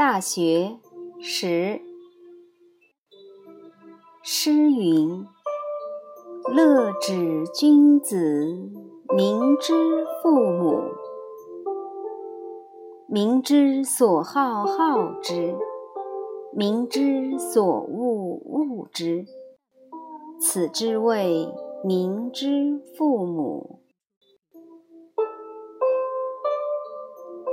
[0.00, 0.78] 大学
[1.20, 1.82] 十。
[4.22, 5.26] 诗云
[6.56, 8.46] ：“乐止君子，
[9.14, 9.74] 明知
[10.22, 10.84] 父母。
[13.08, 15.54] 明知所好好之，
[16.56, 19.26] 明知所恶恶之。
[20.40, 21.46] 此之谓
[21.84, 23.82] 明知父母。”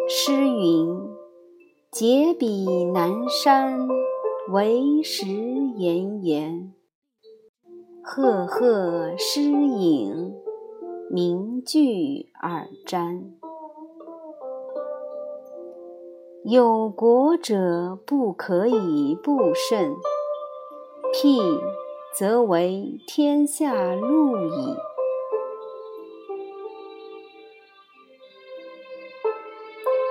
[0.08, 1.07] 诗云。
[1.90, 3.88] 解彼南山，
[4.52, 6.74] 为石岩岩。
[8.04, 10.36] 赫赫诗影，
[11.10, 13.24] 名具尔瞻。
[16.44, 19.96] 有国者不可以不胜，
[21.14, 21.40] 辟
[22.14, 24.76] 则为天下路矣。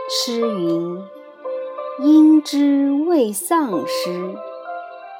[0.08, 1.15] 诗云。
[1.98, 4.34] 因之未丧失，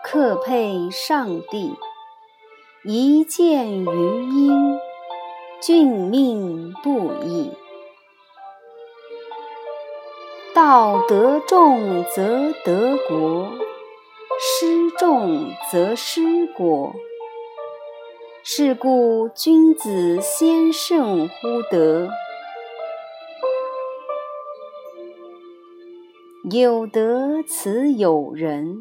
[0.04, 1.74] 克配上帝。
[2.84, 4.78] 一见于阴，
[5.62, 7.50] 俊命不已。
[10.54, 13.48] 道德重则得国，
[14.38, 16.94] 失重则失国。
[18.44, 22.10] 是故君子先胜乎德。
[26.48, 28.76] 有德此有人，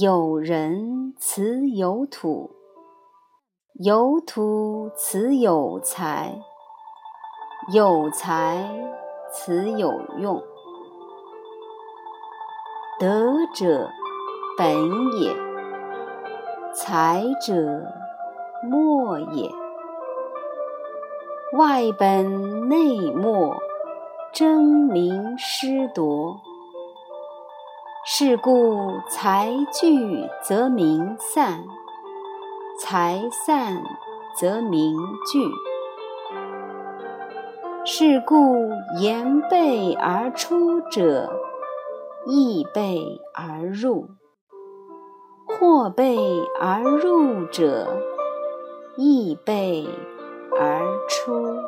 [0.00, 2.52] 有人此有土，
[3.74, 6.40] 有土此有财，
[7.70, 8.66] 有财
[9.30, 10.42] 此有用。
[12.98, 13.90] 德者
[14.56, 15.36] 本也，
[16.72, 17.92] 才者
[18.62, 19.50] 末也。
[21.58, 23.67] 外本内末。
[24.32, 26.36] 争名失夺，
[28.04, 31.64] 是故财聚则名散，
[32.78, 33.82] 财散
[34.36, 34.96] 则名
[35.32, 35.50] 聚。
[37.84, 38.68] 是故
[39.00, 41.32] 言备而出者，
[42.26, 44.08] 亦备而入；
[45.46, 46.18] 或备
[46.60, 47.96] 而入者，
[48.98, 49.88] 亦备
[50.60, 51.67] 而出。